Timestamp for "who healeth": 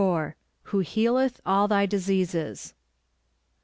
0.63-1.41